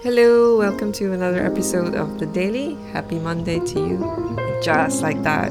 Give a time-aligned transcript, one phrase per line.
[0.00, 2.76] Hello, welcome to another episode of The Daily.
[2.92, 4.60] Happy Monday to you.
[4.62, 5.50] Just like that,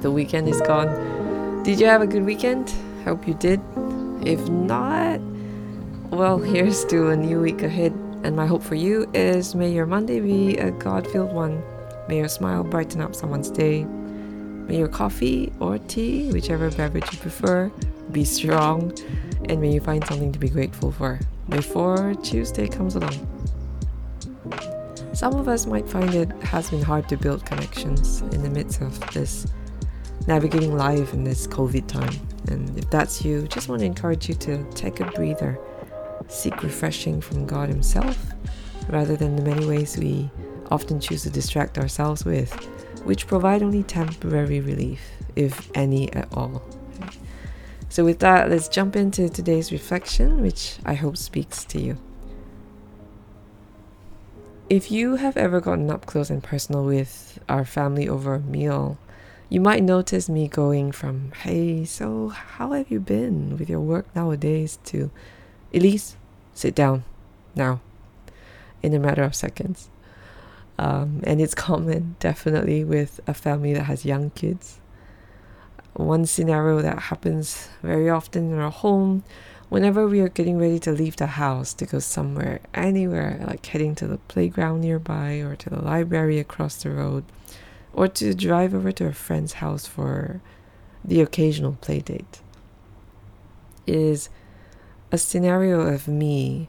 [0.00, 1.62] the weekend is gone.
[1.62, 2.72] Did you have a good weekend?
[3.04, 3.60] Hope you did.
[4.24, 5.20] If not,
[6.08, 7.92] well, here's to a new week ahead.
[8.24, 11.62] And my hope for you is may your Monday be a God filled one.
[12.08, 13.84] May your smile brighten up someone's day.
[13.84, 17.70] May your coffee or tea, whichever beverage you prefer,
[18.10, 18.96] be strong.
[19.50, 21.20] And may you find something to be grateful for
[21.50, 23.31] before Tuesday comes along.
[25.22, 28.80] Some of us might find it has been hard to build connections in the midst
[28.80, 29.46] of this
[30.26, 32.12] navigating life in this COVID time.
[32.48, 35.60] And if that's you, just want to encourage you to take a breather,
[36.26, 38.18] seek refreshing from God Himself,
[38.88, 40.28] rather than the many ways we
[40.72, 42.52] often choose to distract ourselves with,
[43.04, 46.64] which provide only temporary relief, if any at all.
[47.90, 51.96] So, with that, let's jump into today's reflection, which I hope speaks to you.
[54.72, 58.96] If you have ever gotten up close and personal with our family over a meal,
[59.50, 64.06] you might notice me going from, hey, so how have you been with your work
[64.16, 65.10] nowadays, to,
[65.74, 66.16] Elise,
[66.54, 67.04] sit down
[67.54, 67.82] now,
[68.82, 69.90] in a matter of seconds.
[70.78, 74.80] Um, and it's common, definitely, with a family that has young kids.
[75.92, 79.22] One scenario that happens very often in our home
[79.72, 83.94] whenever we are getting ready to leave the house to go somewhere, anywhere, like heading
[83.94, 87.24] to the playground nearby or to the library across the road,
[87.94, 90.42] or to drive over to a friend's house for
[91.02, 92.42] the occasional play date,
[93.86, 94.28] is
[95.10, 96.68] a scenario of me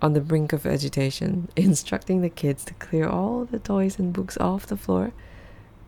[0.00, 4.38] on the brink of agitation, instructing the kids to clear all the toys and books
[4.38, 5.12] off the floor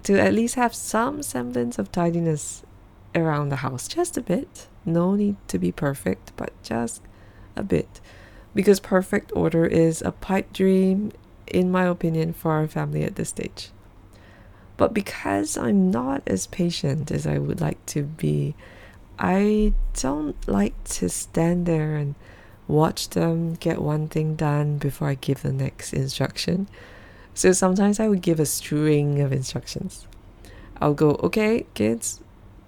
[0.02, 2.62] to at least have some semblance of tidiness
[3.14, 4.68] around the house, just a bit.
[4.84, 7.02] No need to be perfect, but just
[7.56, 8.00] a bit.
[8.54, 11.12] Because perfect order is a pipe dream,
[11.46, 13.70] in my opinion, for our family at this stage.
[14.76, 18.54] But because I'm not as patient as I would like to be,
[19.18, 22.14] I don't like to stand there and
[22.66, 26.68] watch them get one thing done before I give the next instruction.
[27.34, 30.06] So sometimes I would give a string of instructions.
[30.80, 32.20] I'll go, okay, kids,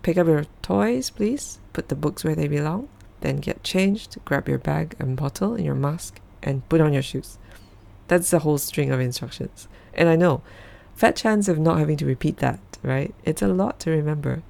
[0.04, 2.88] pick up your toys, please put the books where they belong,
[3.22, 7.02] then get changed, grab your bag and bottle and your mask, and put on your
[7.02, 7.38] shoes.
[8.06, 9.66] That's the whole string of instructions.
[9.94, 10.42] And I know,
[10.94, 13.14] fat chance of not having to repeat that, right?
[13.24, 14.42] It's a lot to remember.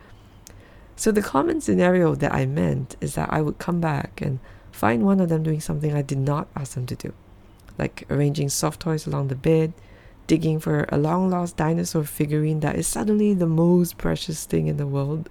[0.96, 4.40] So the common scenario that I meant is that I would come back and
[4.72, 7.12] find one of them doing something I did not ask them to do,
[7.78, 9.72] like arranging soft toys along the bed,
[10.26, 14.76] digging for a long lost dinosaur figurine that is suddenly the most precious thing in
[14.76, 15.28] the world,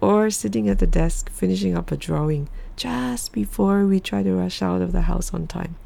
[0.00, 4.62] or sitting at the desk finishing up a drawing just before we try to rush
[4.62, 5.76] out of the house on time.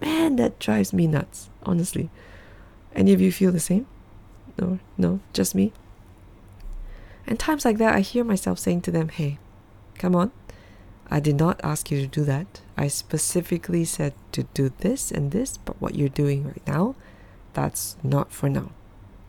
[0.00, 2.10] Man, that drives me nuts, honestly.
[2.94, 3.86] Any of you feel the same?
[4.58, 5.72] No, no, just me.
[7.26, 9.38] And times like that, I hear myself saying to them, hey,
[9.98, 10.30] come on.
[11.08, 12.60] I did not ask you to do that.
[12.76, 16.94] I specifically said to do this and this, but what you're doing right now,
[17.56, 18.70] that's not for now.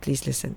[0.02, 0.56] Please listen.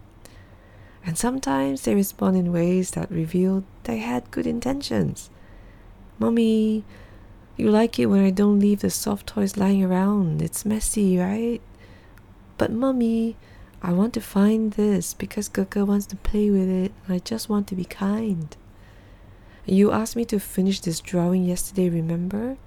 [1.06, 5.30] And sometimes they respond in ways that reveal they had good intentions.
[6.20, 6.84] Mommy,
[7.56, 10.42] you like it when I don't leave the soft toys lying around.
[10.42, 11.62] It's messy, right?
[12.58, 13.38] But mommy,
[13.82, 17.48] I want to find this because Kaka wants to play with it and I just
[17.48, 18.56] want to be kind.
[19.66, 22.58] You asked me to finish this drawing yesterday, remember?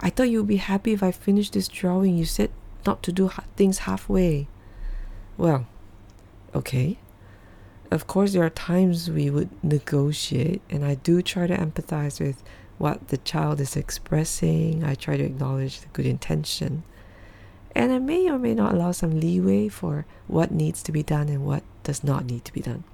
[0.00, 2.16] I thought you'd be happy if I finished this drawing.
[2.16, 2.50] You said
[2.86, 4.48] not to do things halfway.
[5.36, 5.66] Well,
[6.54, 6.98] okay.
[7.90, 12.42] Of course, there are times we would negotiate, and I do try to empathize with
[12.76, 14.84] what the child is expressing.
[14.84, 16.82] I try to acknowledge the good intention.
[17.74, 21.28] And I may or may not allow some leeway for what needs to be done
[21.28, 22.84] and what does not need to be done.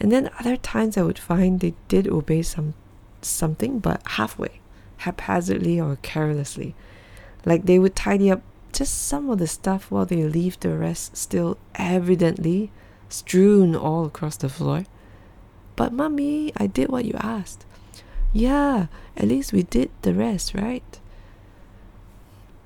[0.00, 2.74] And then other times I would find they did obey some
[3.22, 4.60] something but halfway,
[4.98, 6.74] haphazardly or carelessly.
[7.44, 8.42] Like they would tidy up
[8.80, 12.72] just some of the stuff while they leave the rest still evidently
[13.10, 14.86] strewn all across the floor.
[15.76, 17.66] But, Mummy, I did what you asked.
[18.32, 18.86] Yeah,
[19.18, 20.98] at least we did the rest, right?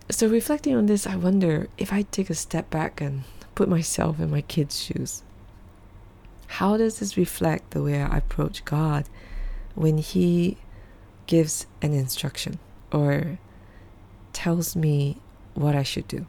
[0.09, 3.25] So, reflecting on this, I wonder if I take a step back and
[3.57, 5.25] put myself in my kid's shoes.
[6.47, 9.09] How does this reflect the way I approach God
[9.75, 10.59] when He
[11.27, 12.61] gives an instruction
[12.93, 13.41] or
[14.33, 15.19] tells me
[15.55, 16.27] what I should do?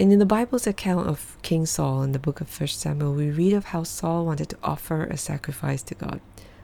[0.00, 3.30] And in the Bible's account of King Saul in the book of 1 Samuel, we
[3.30, 6.20] read of how Saul wanted to offer a sacrifice to God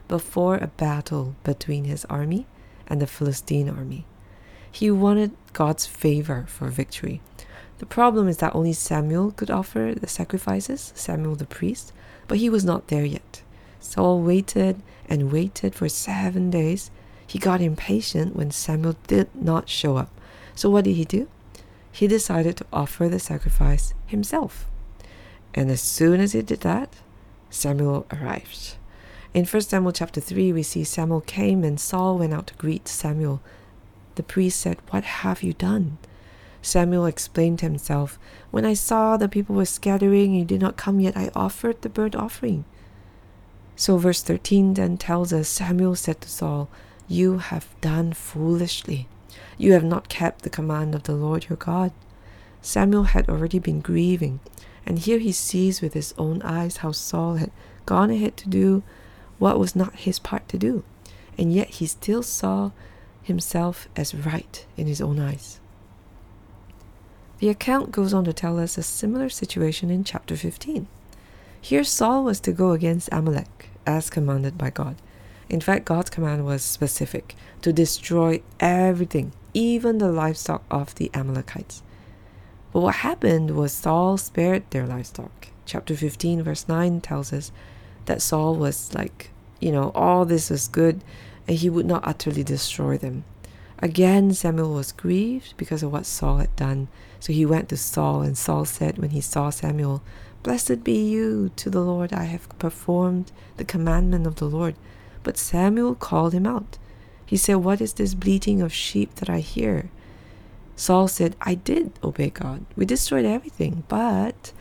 [0.07, 2.45] before a battle between his army
[2.87, 4.05] and the Philistine army.
[4.71, 7.21] He wanted God's favor for victory.
[7.79, 11.91] The problem is that only Samuel could offer the sacrifices, Samuel the priest,
[12.27, 13.41] but he was not there yet.
[13.79, 16.89] Saul waited and waited for seven days.
[17.27, 20.09] He got impatient when Samuel did not show up.
[20.55, 21.27] So what did he do?
[21.91, 24.65] He decided to offer the sacrifice himself.
[25.53, 26.93] And as soon as he did that,
[27.49, 28.75] Samuel arrived.
[29.33, 32.87] In 1 Samuel chapter 3, we see Samuel came and Saul went out to greet
[32.87, 33.41] Samuel.
[34.15, 35.97] The priest said, What have you done?
[36.61, 38.17] Samuel explained to himself,
[38.51, 41.81] When I saw the people were scattering and you did not come yet, I offered
[41.81, 42.65] the burnt offering.
[43.75, 46.69] So, verse 13 then tells us Samuel said to Saul,
[47.07, 49.07] You have done foolishly.
[49.57, 51.91] You have not kept the command of the Lord your God.
[52.61, 54.39] Samuel had already been grieving,
[54.85, 57.51] and here he sees with his own eyes how Saul had
[57.85, 58.83] gone ahead to do
[59.37, 60.83] what was not his part to do,
[61.37, 62.71] and yet he still saw
[63.21, 65.59] himself as right in his own eyes.
[67.39, 70.87] The account goes on to tell us a similar situation in chapter 15.
[71.59, 74.95] Here Saul was to go against Amalek as commanded by God.
[75.49, 81.83] In fact, God's command was specific to destroy everything, even the livestock of the Amalekites.
[82.73, 85.47] But what happened was Saul spared their livestock.
[85.65, 87.51] Chapter 15, verse 9 tells us
[88.05, 91.01] that Saul was like, you know, all this was good
[91.47, 93.23] and he would not utterly destroy them.
[93.79, 96.87] Again, Samuel was grieved because of what Saul had done.
[97.19, 100.01] So he went to Saul, and Saul said, when he saw Samuel,
[100.43, 104.75] Blessed be you to the Lord, I have performed the commandment of the Lord.
[105.25, 106.77] But Samuel called him out.
[107.25, 109.89] He said, What is this bleating of sheep that I hear?
[110.75, 112.63] Saul said, I did obey God.
[112.75, 114.53] We destroyed everything, but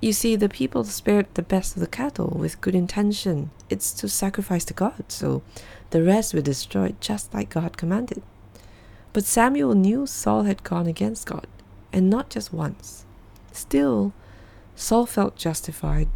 [0.00, 3.50] you see, the people spared the best of the cattle with good intention.
[3.68, 5.42] It's to sacrifice to God, so
[5.90, 8.22] the rest were destroyed just like God commanded.
[9.12, 11.46] But Samuel knew Saul had gone against God,
[11.92, 13.04] and not just once.
[13.52, 14.14] Still,
[14.74, 16.08] Saul felt justified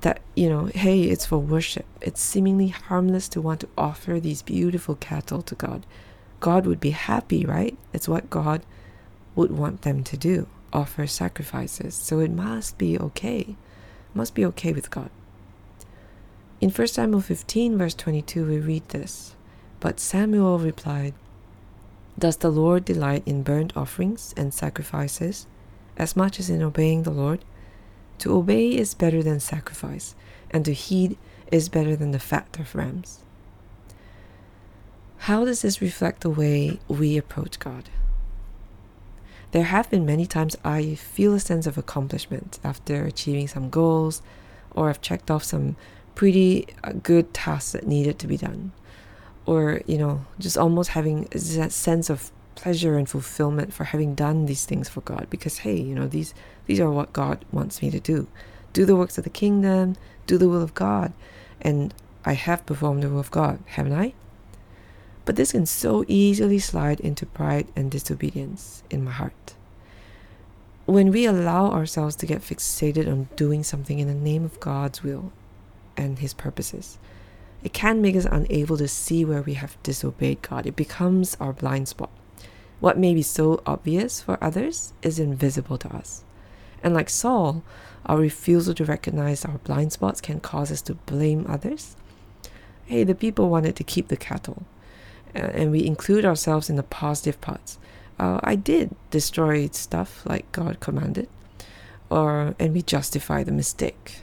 [0.00, 1.86] that, you know, hey, it's for worship.
[2.00, 5.84] It's seemingly harmless to want to offer these beautiful cattle to God.
[6.40, 7.76] God would be happy, right?
[7.92, 8.62] It's what God
[9.34, 11.94] would want them to do offer sacrifices.
[11.94, 13.40] So it must be okay.
[13.40, 13.56] It
[14.14, 15.10] must be okay with God.
[16.60, 19.34] In 1 Samuel 15, verse 22, we read this
[19.80, 21.14] But Samuel replied,
[22.18, 25.46] Does the Lord delight in burnt offerings and sacrifices
[25.96, 27.44] as much as in obeying the Lord?
[28.18, 30.14] To obey is better than sacrifice,
[30.50, 31.16] and to heed
[31.52, 33.24] is better than the fat of rams.
[35.22, 37.88] How does this reflect the way we approach God?
[39.50, 44.22] There have been many times I feel a sense of accomplishment after achieving some goals
[44.72, 45.76] or I've checked off some
[46.14, 48.72] pretty uh, good tasks that needed to be done.
[49.46, 54.46] Or, you know, just almost having that sense of pleasure and fulfillment for having done
[54.46, 56.34] these things for God because hey, you know, these
[56.66, 58.26] these are what God wants me to do.
[58.72, 59.94] Do the works of the kingdom,
[60.26, 61.12] do the will of God.
[61.60, 61.94] And
[62.24, 64.12] I have performed the will of God, haven't I?
[65.24, 69.54] But this can so easily slide into pride and disobedience in my heart.
[70.84, 75.04] When we allow ourselves to get fixated on doing something in the name of God's
[75.04, 75.30] will
[75.96, 76.98] and His purposes,
[77.62, 80.66] it can make us unable to see where we have disobeyed God.
[80.66, 82.10] It becomes our blind spot.
[82.80, 86.22] What may be so obvious for others is invisible to us.
[86.82, 87.64] And like Saul,
[88.06, 91.96] our refusal to recognize our blind spots can cause us to blame others.
[92.86, 94.62] Hey, the people wanted to keep the cattle,
[95.34, 97.78] and we include ourselves in the positive parts.
[98.18, 101.28] Uh, I did destroy stuff like God commanded,
[102.08, 104.20] or and we justify the mistake.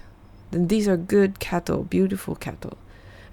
[0.52, 2.78] Then these are good cattle, beautiful cattle,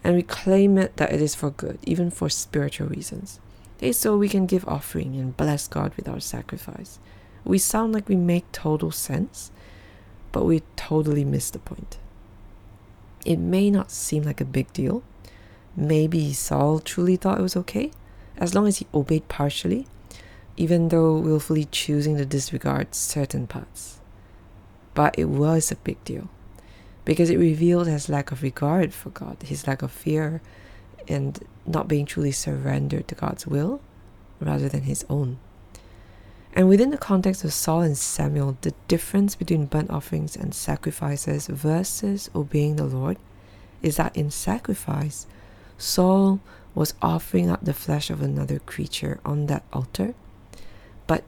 [0.03, 3.41] and we claim it that it is for good, even for spiritual reasons.
[3.83, 7.01] Okay, so we can give offering and bless God with our sacrifice.
[7.45, 9.51] We sound like we make total sense,
[10.31, 11.99] but we totally miss the point.
[13.27, 15.03] It may not seem like a big deal.
[15.75, 17.91] Maybe Saul truly thought it was okay,
[18.37, 19.89] as long as he obeyed partially,
[20.57, 23.99] even though willfully choosing to disregard certain parts.
[24.95, 26.29] But it was a big deal
[27.05, 30.41] because it revealed his lack of regard for God, his lack of fear,
[31.09, 33.81] and not being truly surrendered to God's will
[34.41, 35.39] rather than his own.
[36.55, 41.47] And within the context of Saul and Samuel, the difference between burnt offerings and sacrifices
[41.47, 43.17] versus obeying the Lord
[43.81, 45.27] is that in sacrifice,
[45.79, 46.41] Saul
[46.75, 50.15] was offering up the flesh of another creature on that altar.
[51.07, 51.25] But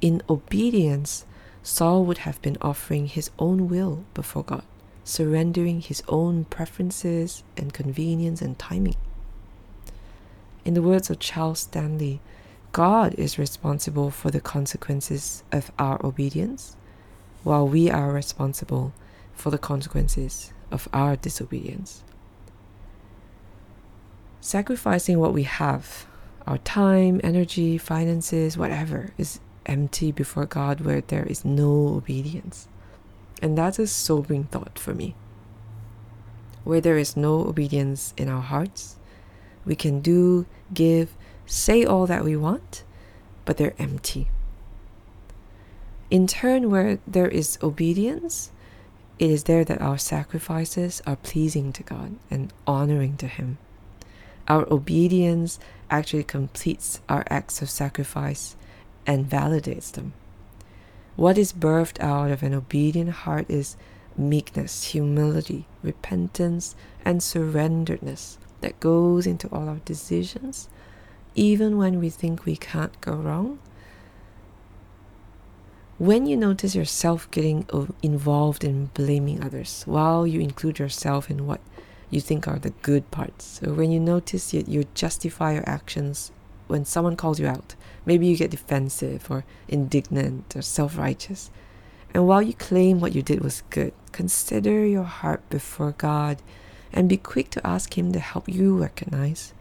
[0.00, 1.24] in obedience,
[1.62, 4.64] Saul would have been offering his own will before God,
[5.04, 8.96] surrendering his own preferences and convenience and timing.
[10.64, 12.20] In the words of Charles Stanley,
[12.72, 16.76] God is responsible for the consequences of our obedience,
[17.42, 18.94] while we are responsible
[19.34, 22.02] for the consequences of our disobedience.
[24.40, 26.06] Sacrificing what we have,
[26.46, 32.68] our time, energy, finances, whatever, is empty before God where there is no obedience.
[33.42, 35.14] And that's a sobering thought for me.
[36.64, 38.96] Where there is no obedience in our hearts,
[39.64, 41.14] we can do, give,
[41.46, 42.84] say all that we want,
[43.44, 44.28] but they're empty.
[46.10, 48.50] In turn, where there is obedience,
[49.18, 53.58] it is there that our sacrifices are pleasing to God and honoring to Him.
[54.48, 55.58] Our obedience
[55.90, 58.56] actually completes our acts of sacrifice
[59.06, 60.12] and validates them.
[61.16, 63.76] What is birthed out of an obedient heart is
[64.16, 70.70] meekness, humility, repentance, and surrenderedness that goes into all our decisions,
[71.34, 73.58] even when we think we can't go wrong.
[75.98, 77.66] When you notice yourself getting
[78.02, 81.60] involved in blaming others while you include yourself in what
[82.08, 86.32] you think are the good parts, so when you notice you, you justify your actions
[86.66, 87.74] when someone calls you out,
[88.06, 91.50] maybe you get defensive or indignant or self righteous.
[92.14, 96.40] And while you claim what you did was good, consider your heart before God
[96.94, 99.52] and be quick to ask Him to help you recognize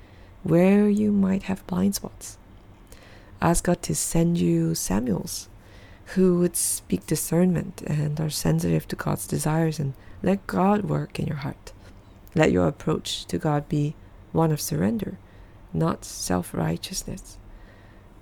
[0.44, 2.38] where you might have blind spots.
[3.42, 5.50] Ask God to send you Samuels
[6.16, 11.26] who would speak discernment and are sensitive to God's desires and let God work in
[11.26, 11.74] your heart.
[12.36, 13.96] Let your approach to God be
[14.32, 15.18] one of surrender,
[15.74, 17.38] not self righteousness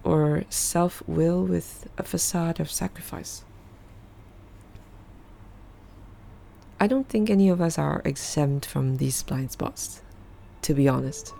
[0.03, 3.44] or self will with a facade of sacrifice.
[6.81, 10.01] I don't think any of us are exempt from these blind spots,
[10.63, 11.31] to be honest.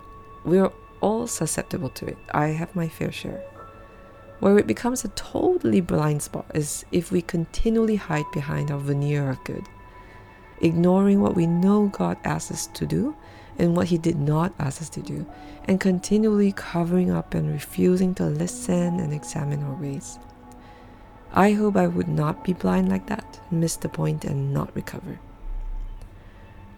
[0.44, 0.70] We're
[1.00, 2.18] all susceptible to it.
[2.30, 3.42] I have my fair share.
[4.38, 9.30] Where it becomes a totally blind spot is if we continually hide behind our veneer
[9.30, 9.66] of good,
[10.60, 13.16] ignoring what we know God asks us to do
[13.58, 15.26] and what He did not ask us to do,
[15.64, 20.20] and continually covering up and refusing to listen and examine our ways.
[21.32, 25.18] I hope I would not be blind like that, miss the point, and not recover.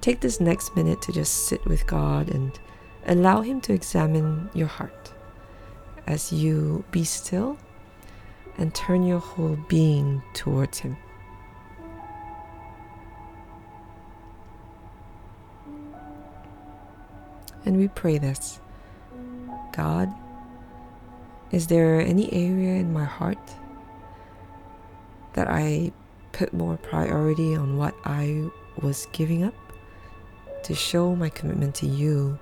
[0.04, 2.52] Take this next minute to just sit with God and
[3.06, 5.14] allow Him to examine your heart
[6.06, 7.56] as you be still
[8.58, 10.98] and turn your whole being towards Him.
[17.64, 18.60] And we pray this
[19.72, 20.12] God,
[21.50, 23.54] is there any area in my heart
[25.32, 25.92] that I
[26.32, 28.50] put more priority on what I
[28.82, 29.63] was giving up?
[30.64, 32.38] To show my commitment to you,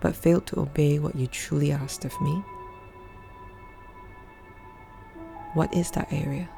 [0.00, 2.42] but failed to obey what you truly asked of me?
[5.54, 6.48] What is that area?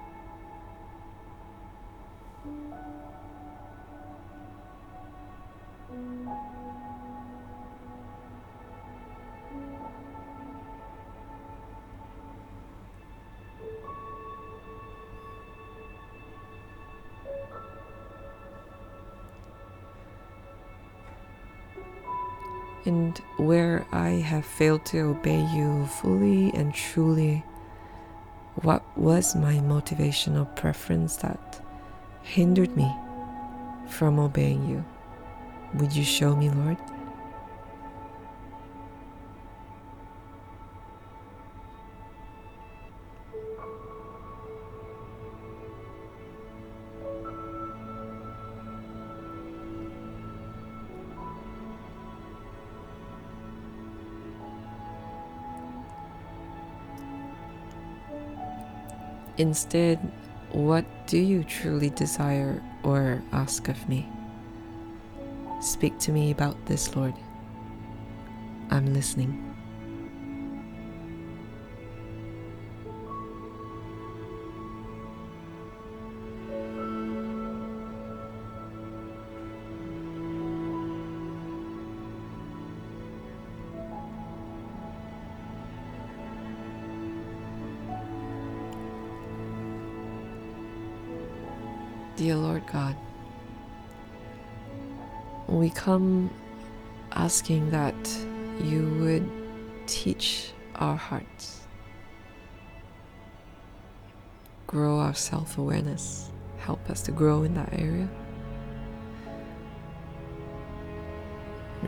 [22.86, 27.44] And where I have failed to obey you fully and truly,
[28.62, 31.64] what was my motivational preference that
[32.22, 32.92] hindered me
[33.88, 34.84] from obeying you?
[35.74, 36.78] Would you show me, Lord?
[59.40, 59.98] Instead,
[60.52, 64.06] what do you truly desire or ask of me?
[65.62, 67.14] Speak to me about this, Lord.
[68.70, 69.49] I'm listening.
[92.20, 92.94] Dear Lord God,
[95.48, 96.28] we come
[97.12, 97.94] asking that
[98.62, 99.26] you would
[99.86, 101.62] teach our hearts,
[104.66, 108.06] grow our self awareness, help us to grow in that area.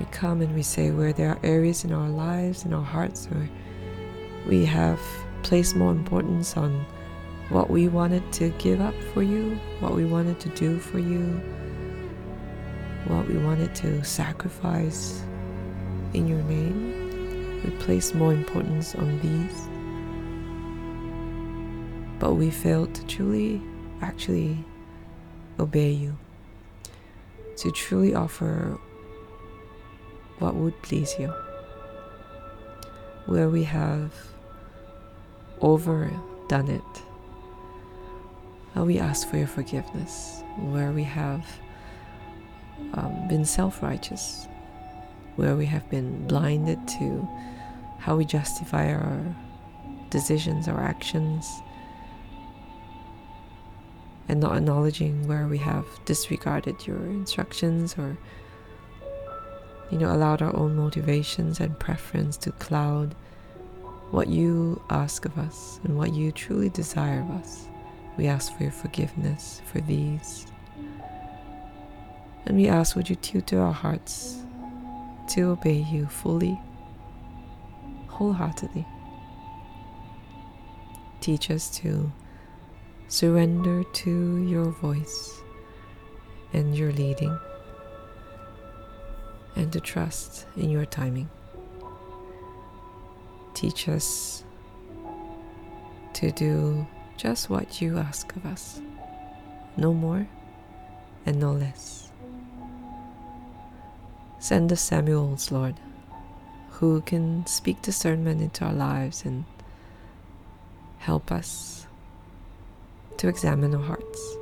[0.01, 3.27] We come and we say where there are areas in our lives, in our hearts,
[3.27, 3.51] where
[4.49, 4.99] We have
[5.43, 6.87] placed more importance on
[7.53, 11.21] what we wanted to give up for you, what we wanted to do for you,
[13.07, 15.23] what we wanted to sacrifice
[16.15, 17.61] in your name.
[17.63, 19.69] We place more importance on these.
[22.19, 23.61] But we failed to truly,
[24.01, 24.57] actually
[25.61, 26.17] obey you,
[27.59, 28.79] to truly offer
[30.39, 31.29] what would please you.
[33.27, 34.15] Where we have
[35.61, 37.03] overdone it,
[38.81, 40.43] we ask for your forgiveness.
[40.59, 41.47] Where we have
[42.95, 44.47] um, been self righteous,
[45.37, 47.29] where we have been blinded to
[47.99, 49.37] how we justify our
[50.11, 51.63] decisions, our actions,
[54.29, 58.17] and not acknowledging where we have disregarded your instructions or
[59.91, 63.15] you know allowed our own motivations and preference to cloud
[64.11, 67.69] what you ask of us and what you truly desire of us
[68.17, 70.47] we ask for your forgiveness for these
[72.47, 74.43] and we ask would you tutor our hearts
[75.29, 76.59] to obey you fully
[78.09, 78.87] wholeheartedly
[81.21, 82.11] teach us to
[83.09, 85.43] surrender to your voice
[86.53, 87.39] and your leading,
[89.57, 91.29] and to trust in your timing.
[93.55, 94.45] Teach us
[96.15, 96.87] to do
[97.23, 98.81] just what you ask of us,
[99.77, 100.27] no more
[101.25, 102.11] and no less.
[104.41, 105.77] Send us Samuels, Lord,
[106.71, 109.45] who can speak discernment into our lives and
[110.99, 111.87] help us
[113.19, 114.37] to examine our hearts.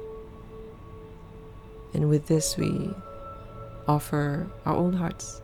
[1.93, 2.95] And with this, we
[3.87, 5.43] offer our own hearts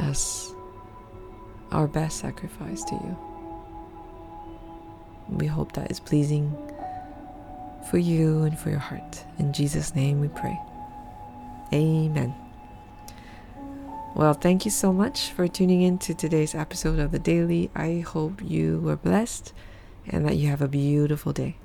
[0.00, 0.52] as
[1.70, 3.25] our best sacrifice to you.
[5.28, 6.56] We hope that is pleasing
[7.90, 9.24] for you and for your heart.
[9.38, 10.58] In Jesus' name we pray.
[11.72, 12.34] Amen.
[14.14, 17.70] Well, thank you so much for tuning in to today's episode of The Daily.
[17.74, 19.52] I hope you were blessed
[20.08, 21.56] and that you have a beautiful day.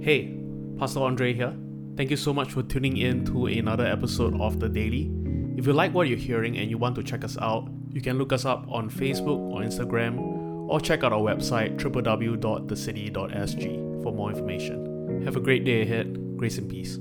[0.00, 0.34] Hey,
[0.78, 1.54] Pastor Andre here.
[1.96, 5.10] Thank you so much for tuning in to another episode of The Daily.
[5.56, 8.18] If you like what you're hearing and you want to check us out, you can
[8.18, 10.18] look us up on Facebook or Instagram
[10.68, 15.22] or check out our website www.thecity.sg for more information.
[15.24, 16.36] Have a great day ahead.
[16.38, 16.98] Grace and peace.